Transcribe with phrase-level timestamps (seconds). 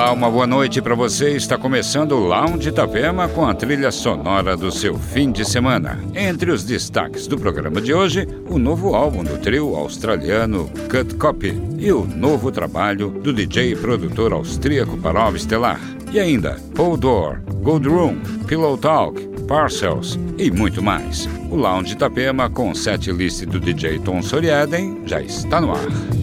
[0.00, 1.36] Olá, uma boa noite para você.
[1.36, 6.00] Está começando o Lounge Itapema com a trilha sonora do seu fim de semana.
[6.14, 11.52] Entre os destaques do programa de hoje, o novo álbum do trio australiano Cut Copy
[11.78, 15.78] e o novo trabalho do DJ e produtor austríaco Parov Stellar.
[16.10, 21.28] E ainda, Paul Door, Gold Room, Pillow Talk, Parcels e muito mais.
[21.50, 26.19] O Lounge Itapema com o set list do DJ Tom Soriaden já está no ar.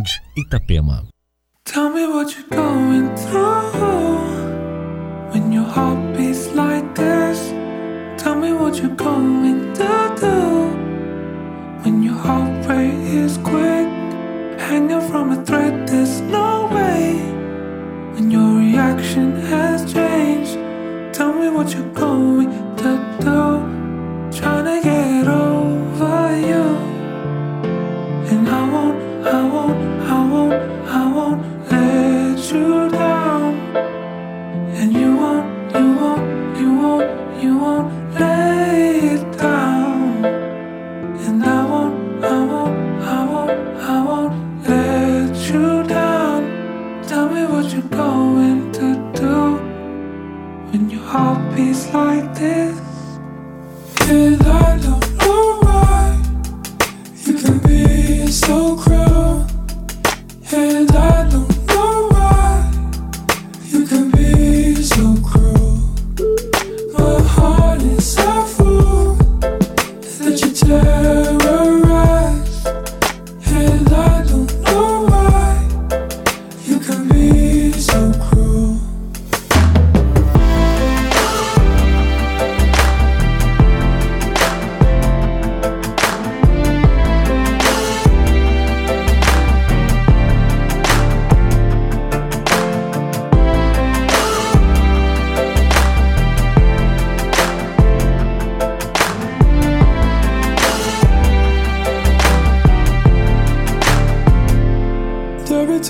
[0.00, 1.09] Responde Itapema.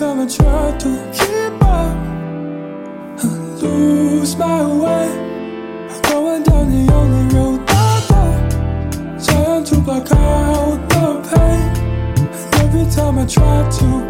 [0.00, 1.96] time I try to keep up,
[3.22, 3.26] I
[3.60, 5.08] lose my way.
[5.90, 11.68] I'm going down the only road that I trying to block out the pain.
[12.16, 14.09] And every time I try to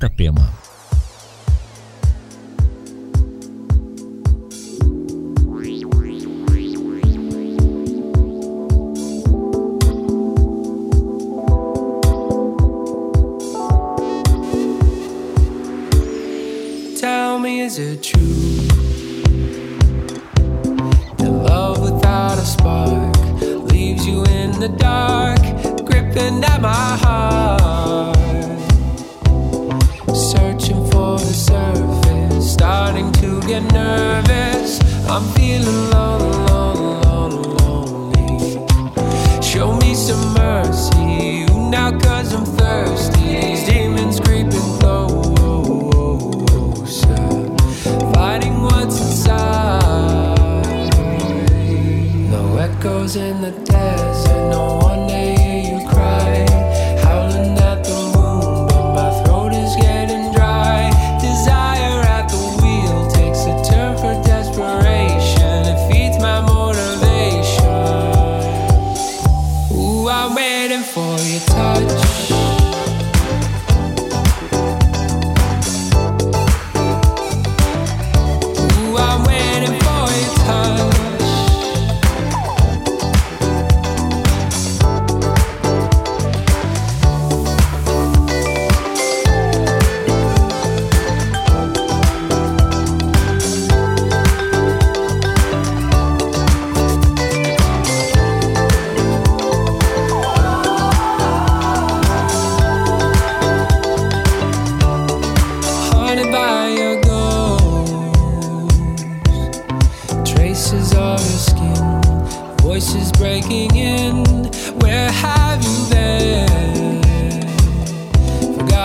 [0.00, 0.39] Itapema.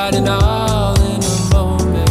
[0.06, 2.10] riding all in a moment.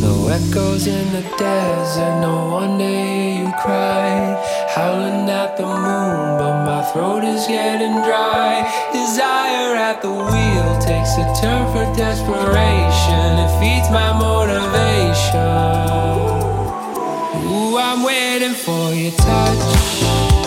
[0.00, 4.38] No echoes in the desert, no one day you cry,
[4.76, 8.62] Howling at the moon, but my throat is getting dry.
[8.92, 15.50] Desire at the wheel takes a turn for desperation, it feeds my motivation.
[17.50, 20.39] Ooh, I'm waiting for your touch.